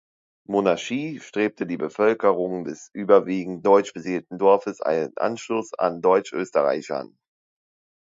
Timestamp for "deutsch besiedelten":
3.63-4.39